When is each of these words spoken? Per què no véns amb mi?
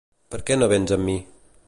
Per 0.35 0.39
què 0.47 0.57
no 0.61 0.69
véns 0.71 0.95
amb 0.97 1.07
mi? 1.11 1.19